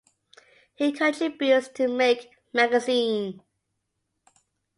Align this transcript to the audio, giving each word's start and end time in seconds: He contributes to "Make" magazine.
He 0.73 0.91
contributes 0.93 1.67
to 1.75 1.87
"Make" 1.87 2.31
magazine. 2.53 3.43